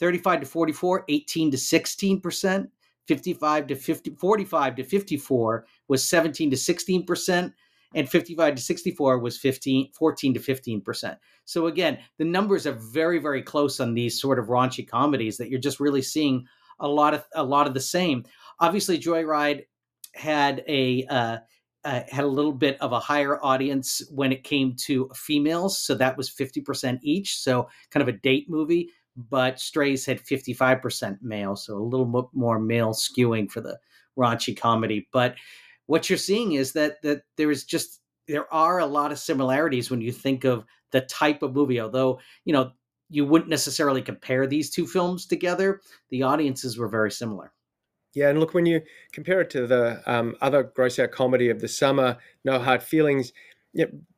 35 0.00 0.40
to 0.40 0.46
44 0.46 1.04
18 1.08 1.50
to 1.50 1.56
16% 1.56 2.68
55 3.06 3.66
to 3.66 3.76
50 3.76 4.14
45 4.14 4.76
to 4.76 4.84
54 4.84 5.66
was 5.88 6.08
17 6.08 6.50
to 6.50 6.56
16% 6.56 7.52
and 7.94 8.08
55 8.08 8.54
to 8.54 8.62
64 8.62 9.18
was 9.18 9.38
15 9.38 9.92
14 9.92 10.34
to 10.34 10.40
15%. 10.40 11.16
So 11.44 11.66
again, 11.66 11.98
the 12.18 12.24
numbers 12.24 12.66
are 12.66 12.72
very 12.72 13.18
very 13.18 13.42
close 13.42 13.78
on 13.78 13.94
these 13.94 14.20
sort 14.20 14.38
of 14.38 14.46
raunchy 14.46 14.88
comedies 14.88 15.36
that 15.36 15.50
you're 15.50 15.60
just 15.60 15.80
really 15.80 16.02
seeing 16.02 16.46
a 16.80 16.88
lot 16.88 17.14
of 17.14 17.24
a 17.34 17.44
lot 17.44 17.66
of 17.66 17.74
the 17.74 17.80
same. 17.80 18.24
Obviously 18.58 18.98
Joyride 18.98 19.66
had 20.14 20.64
a 20.66 21.04
uh, 21.10 21.38
uh, 21.84 22.02
had 22.08 22.24
a 22.24 22.28
little 22.28 22.52
bit 22.52 22.80
of 22.80 22.92
a 22.92 23.00
higher 23.00 23.42
audience 23.44 24.02
when 24.10 24.32
it 24.32 24.44
came 24.44 24.74
to 24.76 25.10
females. 25.14 25.78
So 25.78 25.94
that 25.94 26.16
was 26.16 26.30
50% 26.30 26.98
each. 27.02 27.38
So 27.38 27.68
kind 27.90 28.02
of 28.02 28.08
a 28.08 28.18
date 28.18 28.48
movie. 28.48 28.90
But 29.16 29.60
Strays 29.60 30.04
had 30.04 30.20
55% 30.20 31.18
male. 31.22 31.56
So 31.56 31.76
a 31.76 31.78
little 31.78 32.06
bit 32.06 32.24
more 32.32 32.58
male 32.58 32.92
skewing 32.92 33.50
for 33.50 33.60
the 33.60 33.78
raunchy 34.18 34.56
comedy. 34.56 35.08
But 35.12 35.36
what 35.86 36.08
you're 36.08 36.18
seeing 36.18 36.52
is 36.52 36.72
that 36.72 37.02
that 37.02 37.22
there 37.36 37.50
is 37.50 37.64
just 37.64 38.00
there 38.26 38.52
are 38.52 38.78
a 38.78 38.86
lot 38.86 39.12
of 39.12 39.18
similarities 39.18 39.90
when 39.90 40.00
you 40.00 40.12
think 40.12 40.44
of 40.44 40.64
the 40.92 41.02
type 41.02 41.42
of 41.42 41.54
movie 41.54 41.80
although 41.80 42.18
you 42.44 42.52
know 42.52 42.70
you 43.10 43.24
wouldn't 43.24 43.50
necessarily 43.50 44.00
compare 44.00 44.46
these 44.46 44.70
two 44.70 44.86
films 44.86 45.26
together 45.26 45.80
the 46.10 46.22
audiences 46.22 46.78
were 46.78 46.88
very 46.88 47.10
similar 47.10 47.52
yeah, 48.14 48.30
and 48.30 48.40
look, 48.40 48.54
when 48.54 48.66
you 48.66 48.80
compare 49.12 49.40
it 49.40 49.50
to 49.50 49.66
the 49.66 50.02
um, 50.06 50.36
other 50.40 50.62
gross 50.62 50.98
out 50.98 51.10
comedy 51.10 51.50
of 51.50 51.60
the 51.60 51.68
summer, 51.68 52.16
No 52.44 52.58
Hard 52.58 52.82
Feelings, 52.82 53.32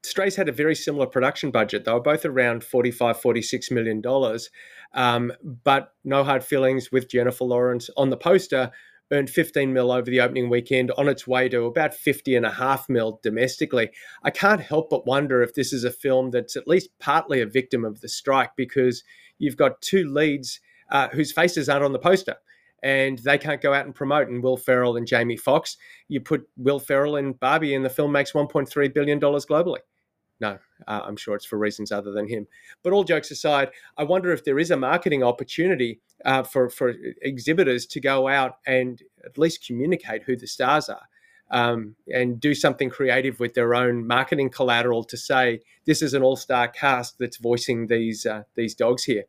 Strays 0.02 0.36
had 0.36 0.48
a 0.48 0.52
very 0.52 0.74
similar 0.74 1.06
production 1.06 1.50
budget. 1.50 1.84
They 1.84 1.92
were 1.92 2.00
both 2.00 2.24
around 2.24 2.62
45, 2.62 3.20
46 3.20 3.70
million 3.70 4.00
dollars. 4.00 4.50
Um, 4.92 5.32
but 5.42 5.94
No 6.04 6.24
Hard 6.24 6.44
Feelings 6.44 6.92
with 6.92 7.08
Jennifer 7.08 7.44
Lawrence 7.44 7.90
on 7.96 8.10
the 8.10 8.16
poster 8.16 8.70
earned 9.12 9.30
15 9.30 9.72
mil 9.72 9.92
over 9.92 10.10
the 10.10 10.20
opening 10.20 10.50
weekend 10.50 10.90
on 10.98 11.08
its 11.08 11.26
way 11.26 11.48
to 11.48 11.64
about 11.64 11.94
50 11.94 12.34
and 12.34 12.44
a 12.44 12.50
half 12.50 12.88
mil 12.88 13.20
domestically. 13.22 13.90
I 14.24 14.30
can't 14.30 14.60
help 14.60 14.90
but 14.90 15.06
wonder 15.06 15.42
if 15.42 15.54
this 15.54 15.72
is 15.72 15.84
a 15.84 15.90
film 15.90 16.32
that's 16.32 16.56
at 16.56 16.66
least 16.66 16.90
partly 16.98 17.40
a 17.40 17.46
victim 17.46 17.84
of 17.84 18.00
the 18.00 18.08
strike 18.08 18.50
because 18.56 19.04
you've 19.38 19.56
got 19.56 19.80
two 19.80 20.04
leads 20.12 20.60
uh, 20.90 21.08
whose 21.08 21.32
faces 21.32 21.68
aren't 21.68 21.84
on 21.84 21.92
the 21.92 21.98
poster 21.98 22.36
and 22.82 23.18
they 23.18 23.38
can't 23.38 23.60
go 23.60 23.72
out 23.72 23.86
and 23.86 23.94
promote. 23.94 24.28
And 24.28 24.42
Will 24.42 24.56
Ferrell 24.56 24.96
and 24.96 25.06
Jamie 25.06 25.36
Foxx, 25.36 25.76
you 26.08 26.20
put 26.20 26.48
Will 26.56 26.78
Ferrell 26.78 27.16
and 27.16 27.38
Barbie, 27.38 27.74
and 27.74 27.84
the 27.84 27.90
film 27.90 28.12
makes 28.12 28.32
1.3 28.32 28.94
billion 28.94 29.18
dollars 29.18 29.46
globally. 29.46 29.78
No, 30.38 30.58
uh, 30.86 31.00
I'm 31.04 31.16
sure 31.16 31.34
it's 31.34 31.46
for 31.46 31.58
reasons 31.58 31.90
other 31.90 32.12
than 32.12 32.28
him. 32.28 32.46
But 32.82 32.92
all 32.92 33.04
jokes 33.04 33.30
aside, 33.30 33.70
I 33.96 34.04
wonder 34.04 34.32
if 34.32 34.44
there 34.44 34.58
is 34.58 34.70
a 34.70 34.76
marketing 34.76 35.22
opportunity 35.22 36.00
uh, 36.24 36.42
for 36.42 36.68
for 36.68 36.94
exhibitors 37.22 37.86
to 37.86 38.00
go 38.00 38.28
out 38.28 38.58
and 38.66 39.02
at 39.24 39.38
least 39.38 39.66
communicate 39.66 40.24
who 40.24 40.36
the 40.36 40.46
stars 40.46 40.88
are. 40.88 41.02
Um, 41.48 41.94
and 42.12 42.40
do 42.40 42.56
something 42.56 42.90
creative 42.90 43.38
with 43.38 43.54
their 43.54 43.72
own 43.72 44.04
marketing 44.04 44.50
collateral 44.50 45.04
to 45.04 45.16
say 45.16 45.60
this 45.84 46.02
is 46.02 46.12
an 46.12 46.20
all-star 46.20 46.66
cast 46.66 47.20
that's 47.20 47.36
voicing 47.36 47.86
these 47.86 48.26
uh, 48.26 48.42
these 48.56 48.74
dogs 48.74 49.04
here 49.04 49.22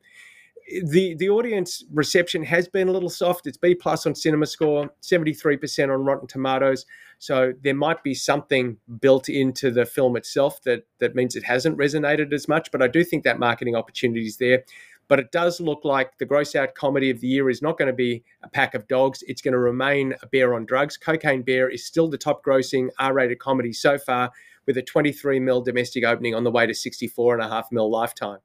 the 0.84 1.16
the 1.16 1.30
audience 1.30 1.84
reception 1.94 2.44
has 2.44 2.68
been 2.68 2.88
a 2.88 2.92
little 2.92 3.10
soft. 3.10 3.48
It's 3.48 3.58
B 3.58 3.74
plus 3.74 4.06
on 4.06 4.16
Cinema 4.16 4.46
Score, 4.46 4.90
seventy 5.02 5.34
three 5.34 5.58
percent 5.58 5.92
on 5.92 6.04
Rotten 6.04 6.28
Tomatoes. 6.28 6.86
So 7.20 7.54
there 7.64 7.74
might 7.74 8.04
be 8.04 8.14
something 8.14 8.78
built 9.00 9.30
into 9.30 9.72
the 9.72 9.86
film 9.86 10.18
itself 10.18 10.62
that 10.64 10.86
that 11.00 11.16
means 11.16 11.36
it 11.36 11.44
hasn't 11.44 11.78
resonated 11.78 12.34
as 12.34 12.48
much. 12.48 12.72
But 12.72 12.82
I 12.82 12.88
do 12.88 13.04
think 13.04 13.24
that 13.24 13.40
marketing 13.40 13.76
opportunity 13.76 14.26
is 14.26 14.38
there. 14.38 14.64
But 15.08 15.20
it 15.20 15.32
does 15.32 15.62
look 15.62 15.86
like 15.86 16.18
the 16.18 16.26
gross 16.26 16.54
out 16.54 16.76
comedy 16.76 17.10
of 17.10 17.22
the 17.22 17.28
year 17.28 17.50
is 17.50 17.62
not 17.62 17.78
going 17.78 17.88
to 17.88 17.94
be 17.94 18.24
a 18.44 18.50
pack 18.50 18.74
of 18.74 18.90
dogs. 18.90 19.24
It's 19.26 19.42
going 19.42 19.54
to 19.54 19.58
remain 19.58 20.14
a 20.22 20.28
bear 20.28 20.54
on 20.54 20.66
drugs. 20.66 20.98
Cocaine 20.98 21.44
Bear 21.44 21.70
is 21.70 21.86
still 21.86 22.10
the 22.10 22.18
top 22.18 22.44
grossing 22.44 22.90
R 23.00 23.14
rated 23.14 23.40
comedy 23.40 23.72
so 23.72 23.98
far, 23.98 24.32
with 24.66 24.76
a 24.78 24.82
23 24.82 25.40
mil 25.40 25.62
domestic 25.62 26.04
opening 26.04 26.36
on 26.36 26.44
the 26.44 26.52
way 26.52 26.68
to 26.68 26.74
64 26.74 27.36
and 27.36 27.44
a 27.44 27.48
half 27.48 27.72
mil 27.72 27.90
lifetime. 27.90 28.40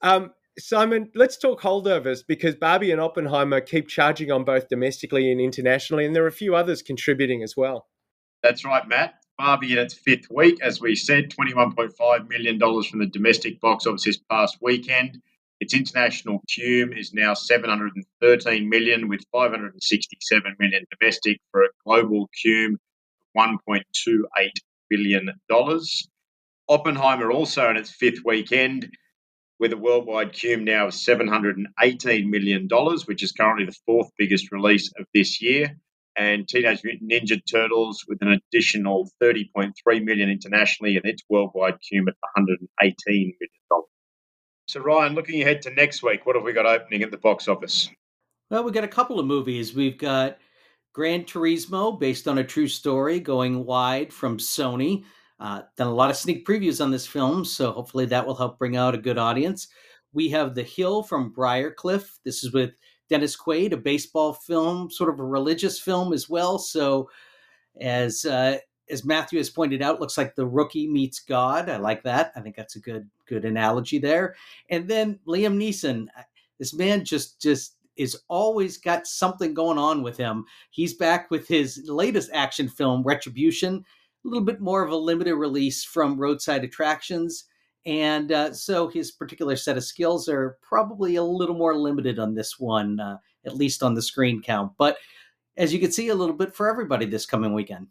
Um, 0.00 0.32
Simon, 0.58 1.10
let's 1.14 1.36
talk 1.36 1.60
holdovers 1.60 2.26
because 2.26 2.54
Barbie 2.54 2.90
and 2.90 3.00
Oppenheimer 3.00 3.60
keep 3.60 3.88
charging 3.88 4.30
on 4.30 4.44
both 4.44 4.68
domestically 4.68 5.30
and 5.30 5.40
internationally, 5.40 6.06
and 6.06 6.16
there 6.16 6.24
are 6.24 6.28
a 6.28 6.32
few 6.32 6.56
others 6.56 6.82
contributing 6.82 7.42
as 7.42 7.56
well. 7.56 7.86
That's 8.42 8.64
right, 8.64 8.86
Matt. 8.88 9.14
Barbie 9.38 9.72
in 9.72 9.78
its 9.78 9.92
fifth 9.92 10.30
week, 10.30 10.58
as 10.62 10.80
we 10.80 10.96
said, 10.96 11.30
$21.5 11.30 12.28
million 12.28 12.58
from 12.58 13.00
the 13.00 13.06
domestic 13.06 13.60
box 13.60 13.86
office 13.86 14.04
this 14.04 14.18
past 14.30 14.56
weekend. 14.62 15.20
Its 15.60 15.74
international 15.74 16.42
cume 16.48 16.98
is 16.98 17.12
now 17.12 17.34
713 17.34 18.68
million, 18.68 19.08
with 19.08 19.20
567 19.32 20.56
million 20.58 20.84
domestic 20.98 21.38
for 21.50 21.64
a 21.64 21.68
global 21.84 22.30
cume 22.42 22.74
of 23.36 23.58
1.28 23.68 24.50
billion 24.88 25.30
dollars. 25.48 26.08
Oppenheimer 26.68 27.30
also 27.30 27.68
in 27.70 27.76
its 27.76 27.90
fifth 27.90 28.24
weekend 28.24 28.90
with 29.58 29.72
a 29.72 29.76
worldwide 29.76 30.32
cume 30.32 30.64
now 30.64 30.86
of 30.86 30.92
$718 30.92 32.28
million, 32.28 32.68
which 33.06 33.22
is 33.22 33.32
currently 33.32 33.64
the 33.64 33.76
fourth 33.86 34.08
biggest 34.18 34.52
release 34.52 34.92
of 34.98 35.06
this 35.14 35.40
year. 35.40 35.76
And 36.18 36.48
Teenage 36.48 36.82
Mutant 36.82 37.10
Ninja 37.10 37.40
Turtles 37.50 38.04
with 38.08 38.22
an 38.22 38.28
additional 38.28 39.10
30.3 39.22 39.72
million 40.02 40.30
internationally 40.30 40.96
and 40.96 41.04
its 41.04 41.22
worldwide 41.28 41.74
cume 41.74 42.08
at 42.08 42.14
118 42.34 43.04
million 43.06 43.34
dollars. 43.70 43.86
So 44.68 44.80
Ryan, 44.80 45.14
looking 45.14 45.42
ahead 45.42 45.62
to 45.62 45.70
next 45.70 46.02
week, 46.02 46.24
what 46.24 46.34
have 46.34 46.44
we 46.44 46.52
got 46.52 46.66
opening 46.66 47.02
at 47.02 47.10
the 47.10 47.18
box 47.18 47.48
office? 47.48 47.90
Well, 48.50 48.64
we've 48.64 48.74
got 48.74 48.84
a 48.84 48.88
couple 48.88 49.20
of 49.20 49.26
movies. 49.26 49.74
We've 49.74 49.98
got 49.98 50.38
Gran 50.94 51.24
Turismo, 51.24 52.00
based 52.00 52.26
on 52.26 52.38
a 52.38 52.44
true 52.44 52.68
story, 52.68 53.20
going 53.20 53.66
wide 53.66 54.12
from 54.12 54.38
Sony. 54.38 55.04
Uh, 55.38 55.62
done 55.76 55.88
a 55.88 55.94
lot 55.94 56.10
of 56.10 56.16
sneak 56.16 56.46
previews 56.46 56.82
on 56.82 56.90
this 56.90 57.06
film, 57.06 57.44
so 57.44 57.72
hopefully 57.72 58.06
that 58.06 58.26
will 58.26 58.34
help 58.34 58.58
bring 58.58 58.76
out 58.76 58.94
a 58.94 58.98
good 58.98 59.18
audience. 59.18 59.68
We 60.12 60.30
have 60.30 60.54
The 60.54 60.62
Hill 60.62 61.02
from 61.02 61.32
Briarcliff. 61.32 62.18
This 62.24 62.42
is 62.42 62.52
with 62.52 62.70
Dennis 63.10 63.36
Quaid, 63.36 63.72
a 63.72 63.76
baseball 63.76 64.32
film, 64.32 64.90
sort 64.90 65.12
of 65.12 65.20
a 65.20 65.24
religious 65.24 65.78
film 65.78 66.12
as 66.12 66.28
well. 66.28 66.58
So, 66.58 67.10
as 67.80 68.24
uh, 68.24 68.58
as 68.88 69.04
Matthew 69.04 69.38
has 69.38 69.50
pointed 69.50 69.82
out, 69.82 70.00
looks 70.00 70.16
like 70.16 70.34
the 70.34 70.46
rookie 70.46 70.88
meets 70.88 71.20
God. 71.20 71.68
I 71.68 71.76
like 71.76 72.02
that. 72.04 72.32
I 72.34 72.40
think 72.40 72.56
that's 72.56 72.76
a 72.76 72.80
good 72.80 73.08
good 73.26 73.44
analogy 73.44 73.98
there. 73.98 74.36
And 74.70 74.88
then 74.88 75.18
Liam 75.26 75.58
Neeson, 75.58 76.06
this 76.58 76.72
man 76.72 77.04
just 77.04 77.40
just 77.42 77.76
is 77.96 78.16
always 78.28 78.78
got 78.78 79.06
something 79.06 79.54
going 79.54 79.78
on 79.78 80.02
with 80.02 80.16
him. 80.16 80.44
He's 80.70 80.94
back 80.94 81.30
with 81.30 81.48
his 81.48 81.82
latest 81.86 82.30
action 82.32 82.68
film, 82.68 83.02
Retribution 83.02 83.84
a 84.24 84.28
little 84.28 84.44
bit 84.44 84.60
more 84.60 84.82
of 84.82 84.90
a 84.90 84.96
limited 84.96 85.34
release 85.36 85.84
from 85.84 86.18
roadside 86.18 86.64
attractions. 86.64 87.44
And 87.84 88.32
uh, 88.32 88.52
so 88.52 88.88
his 88.88 89.12
particular 89.12 89.54
set 89.56 89.76
of 89.76 89.84
skills 89.84 90.28
are 90.28 90.58
probably 90.60 91.16
a 91.16 91.22
little 91.22 91.54
more 91.54 91.76
limited 91.76 92.18
on 92.18 92.34
this 92.34 92.58
one, 92.58 92.98
uh, 92.98 93.18
at 93.44 93.54
least 93.54 93.82
on 93.82 93.94
the 93.94 94.02
screen 94.02 94.42
count. 94.42 94.72
But 94.76 94.96
as 95.56 95.72
you 95.72 95.78
can 95.78 95.92
see, 95.92 96.08
a 96.08 96.14
little 96.14 96.34
bit 96.34 96.54
for 96.54 96.68
everybody 96.68 97.06
this 97.06 97.26
coming 97.26 97.54
weekend. 97.54 97.86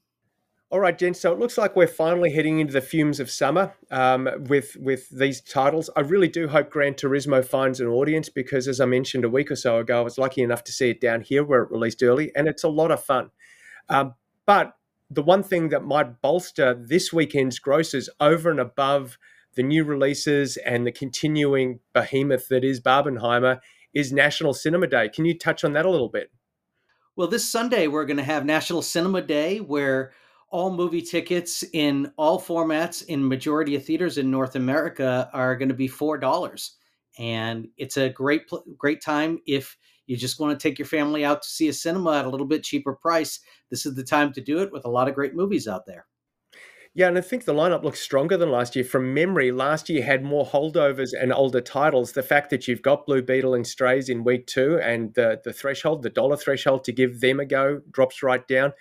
All 0.72 0.79
right, 0.79 0.98
Jen. 0.98 1.13
So 1.13 1.32
it 1.32 1.39
looks 1.39 1.58
like 1.58 1.75
we're 1.75 1.88
finally 1.88 2.32
heading 2.32 2.60
into 2.60 2.74
the 2.74 2.82
fumes 2.82 3.20
of 3.20 3.29
summer 3.29 3.74
um, 3.91 4.27
with 4.50 4.75
with 4.77 5.08
these 5.10 5.39
titles. 5.39 5.89
I 5.96 6.01
really 6.01 6.27
do 6.27 6.48
hope 6.48 6.72
Gran 6.72 6.96
Turismo 6.96 7.46
finds 7.46 7.79
an 7.79 7.88
audience 7.88 8.29
because, 8.29 8.67
as 8.67 8.82
I 8.82 8.86
mentioned 8.86 9.24
a 9.24 9.29
week 9.29 9.51
or 9.51 9.55
so 9.55 9.77
ago, 9.77 10.00
I 10.00 10.01
was 10.01 10.17
lucky 10.17 10.41
enough 10.41 10.63
to 10.65 10.72
see 10.72 10.89
it 10.89 11.00
down 11.00 11.22
here 11.22 11.44
where 11.44 11.62
it 11.62 11.72
released 11.72 12.01
early, 12.01 12.36
and 12.36 12.48
it's 12.48 12.63
a 12.63 12.67
lot 12.67 12.91
of 12.91 13.01
fun. 13.01 13.29
Um, 13.89 14.15
but 14.48 14.75
the 15.15 15.24
one 15.24 15.43
thing 15.43 15.69
that 15.69 15.86
might 15.86 16.22
bolster 16.22 16.74
this 16.74 17.13
weekend's 17.13 17.57
grosses 17.57 18.10
over 18.19 18.51
and 18.51 18.60
above 18.60 19.17
the 19.55 19.63
new 19.63 19.86
releases 19.86 20.57
and 20.57 20.86
the 20.86 20.91
continuing 20.91 21.79
behemoth 21.93 22.50
that 22.50 22.65
is 22.65 22.81
Barbenheimer 22.81 23.62
is 23.93 24.12
National 24.12 24.53
Cinema 24.53 24.88
Day. 24.88 25.07
Can 25.07 25.24
you 25.24 25.38
touch 25.38 25.63
on 25.63 25.74
that 25.74 25.86
a 25.86 25.89
little 25.89 26.10
bit? 26.10 26.31
Well, 27.15 27.29
this 27.29 27.50
Sunday 27.50 27.88
we're 27.88 28.05
going 28.05 28.17
to 28.17 28.24
have 28.24 28.45
National 28.45 28.81
Cinema 28.81 29.22
Day 29.22 29.62
where 29.62 30.12
all 30.50 30.75
movie 30.75 31.01
tickets 31.01 31.63
in 31.72 32.12
all 32.17 32.39
formats 32.39 33.05
in 33.05 33.25
majority 33.25 33.75
of 33.75 33.86
theaters 33.86 34.17
in 34.17 34.29
North 34.29 34.57
America 34.57 35.29
are 35.31 35.55
going 35.55 35.69
to 35.69 35.75
be 35.75 35.88
$4. 35.88 36.72
And 37.17 37.69
it's 37.77 37.95
a 37.95 38.10
great 38.10 38.41
great 38.77 39.01
time 39.01 39.39
if 39.48 39.77
you 40.07 40.17
just 40.17 40.39
want 40.39 40.57
to 40.57 40.62
take 40.62 40.79
your 40.79 40.88
family 40.88 41.25
out 41.25 41.41
to 41.41 41.50
see 41.50 41.67
a 41.67 41.74
cinema 41.74 42.17
at 42.17 42.25
a 42.25 42.29
little 42.29 42.47
bit 42.47 42.63
cheaper 42.63 42.93
price, 42.93 43.39
this 43.69 43.85
is 43.85 43.95
the 43.95 44.03
time 44.03 44.33
to 44.33 44.41
do 44.41 44.59
it 44.59 44.71
with 44.71 44.85
a 44.85 44.89
lot 44.89 45.07
of 45.07 45.15
great 45.15 45.35
movies 45.35 45.67
out 45.67 45.85
there. 45.85 46.05
Yeah, 46.97 47.09
and 47.09 47.17
I 47.17 47.21
think 47.21 47.43
the 47.43 47.53
lineup 47.53 47.83
looks 47.83 48.00
stronger 48.00 48.38
than 48.38 48.51
last 48.51 48.74
year. 48.74 48.85
From 48.85 49.13
memory, 49.13 49.51
last 49.51 49.89
year 49.89 50.01
had 50.01 50.24
more 50.24 50.45
holdovers 50.45 51.09
and 51.19 51.33
older 51.33 51.59
titles. 51.59 52.13
The 52.13 52.24
fact 52.24 52.50
that 52.51 52.69
you've 52.69 52.81
got 52.81 53.05
Blue 53.05 53.21
Beetle 53.21 53.53
and 53.53 53.67
Strays 53.67 54.07
in 54.07 54.24
week 54.24 54.47
two 54.47 54.79
and 54.81 55.13
the, 55.13 55.41
the 55.43 55.51
threshold, 55.51 56.03
the 56.03 56.09
dollar 56.09 56.38
threshold 56.38 56.85
to 56.85 56.93
give 56.93 57.19
them 57.19 57.41
a 57.41 57.45
go, 57.45 57.81
drops 57.91 58.24
right 58.24 58.47
down. 58.47 58.71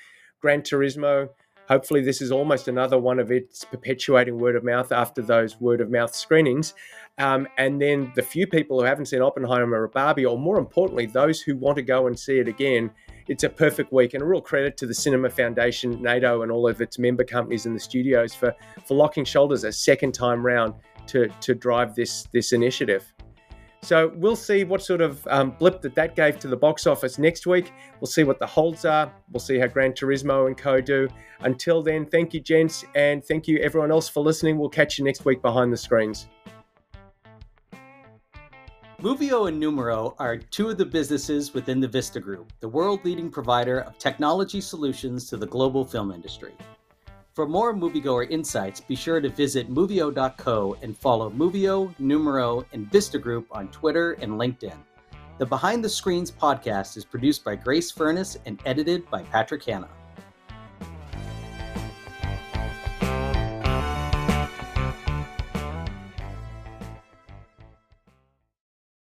Gran 0.40 0.62
Turismo, 0.62 1.30
hopefully, 1.68 2.02
this 2.02 2.20
is 2.20 2.30
almost 2.30 2.68
another 2.68 2.98
one 2.98 3.18
of 3.18 3.30
its 3.30 3.64
perpetuating 3.64 4.38
word 4.38 4.56
of 4.56 4.64
mouth 4.64 4.92
after 4.92 5.22
those 5.22 5.60
word 5.60 5.80
of 5.80 5.90
mouth 5.90 6.14
screenings. 6.14 6.74
Um, 7.18 7.46
and 7.58 7.80
then 7.80 8.12
the 8.16 8.22
few 8.22 8.46
people 8.46 8.80
who 8.80 8.84
haven't 8.84 9.06
seen 9.06 9.22
Oppenheimer 9.22 9.82
or 9.82 9.88
Barbie, 9.88 10.26
or 10.26 10.38
more 10.38 10.58
importantly, 10.58 11.06
those 11.06 11.40
who 11.40 11.56
want 11.56 11.76
to 11.76 11.82
go 11.82 12.06
and 12.06 12.18
see 12.18 12.38
it 12.38 12.48
again, 12.48 12.90
it's 13.28 13.44
a 13.44 13.48
perfect 13.48 13.92
week. 13.92 14.14
And 14.14 14.22
a 14.22 14.26
real 14.26 14.40
credit 14.40 14.76
to 14.78 14.86
the 14.86 14.94
Cinema 14.94 15.30
Foundation, 15.30 16.02
NATO, 16.02 16.42
and 16.42 16.50
all 16.50 16.68
of 16.68 16.80
its 16.80 16.98
member 16.98 17.24
companies 17.24 17.66
in 17.66 17.72
the 17.72 17.80
studios 17.80 18.34
for, 18.34 18.54
for 18.84 18.94
locking 18.94 19.24
shoulders 19.24 19.64
a 19.64 19.72
second 19.72 20.12
time 20.12 20.44
round 20.44 20.74
to, 21.06 21.28
to 21.40 21.54
drive 21.54 21.94
this, 21.94 22.26
this 22.32 22.52
initiative. 22.52 23.13
So 23.84 24.10
we'll 24.16 24.34
see 24.34 24.64
what 24.64 24.82
sort 24.82 25.02
of 25.02 25.26
um, 25.26 25.50
blip 25.50 25.82
that 25.82 25.94
that 25.94 26.16
gave 26.16 26.38
to 26.38 26.48
the 26.48 26.56
box 26.56 26.86
office 26.86 27.18
next 27.18 27.46
week. 27.46 27.70
We'll 28.00 28.06
see 28.06 28.24
what 28.24 28.38
the 28.38 28.46
holds 28.46 28.86
are. 28.86 29.12
We'll 29.30 29.40
see 29.40 29.58
how 29.58 29.66
Gran 29.66 29.92
Turismo 29.92 30.46
and 30.46 30.56
Co 30.56 30.80
do. 30.80 31.06
Until 31.40 31.82
then, 31.82 32.06
thank 32.06 32.32
you, 32.32 32.40
gents, 32.40 32.86
and 32.94 33.22
thank 33.22 33.46
you 33.46 33.58
everyone 33.58 33.90
else 33.90 34.08
for 34.08 34.24
listening. 34.24 34.56
We'll 34.56 34.70
catch 34.70 34.98
you 34.98 35.04
next 35.04 35.26
week 35.26 35.42
behind 35.42 35.70
the 35.70 35.76
screens. 35.76 36.28
Movio 39.02 39.48
and 39.48 39.60
Numero 39.60 40.14
are 40.18 40.38
two 40.38 40.70
of 40.70 40.78
the 40.78 40.86
businesses 40.86 41.52
within 41.52 41.78
the 41.78 41.88
Vista 41.88 42.20
Group, 42.20 42.54
the 42.60 42.68
world 42.68 43.04
leading 43.04 43.28
provider 43.28 43.80
of 43.80 43.98
technology 43.98 44.62
solutions 44.62 45.28
to 45.28 45.36
the 45.36 45.46
global 45.46 45.84
film 45.84 46.10
industry. 46.10 46.54
For 47.34 47.48
more 47.48 47.74
moviegoer 47.74 48.30
insights, 48.30 48.80
be 48.80 48.94
sure 48.94 49.20
to 49.20 49.28
visit 49.28 49.68
movio.co 49.68 50.76
and 50.82 50.96
follow 50.96 51.30
Movio, 51.30 51.92
Numero, 51.98 52.64
and 52.72 52.88
Vista 52.92 53.18
Group 53.18 53.48
on 53.50 53.66
Twitter 53.72 54.12
and 54.20 54.34
LinkedIn. 54.34 54.76
The 55.38 55.46
Behind 55.46 55.84
the 55.84 55.88
Screens 55.88 56.30
podcast 56.30 56.96
is 56.96 57.04
produced 57.04 57.42
by 57.42 57.56
Grace 57.56 57.90
Furness 57.90 58.38
and 58.46 58.60
edited 58.64 59.10
by 59.10 59.24
Patrick 59.24 59.64
Hanna. 59.64 59.88